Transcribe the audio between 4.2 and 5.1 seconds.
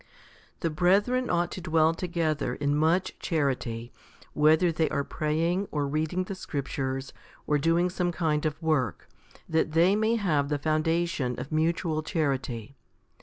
whether they are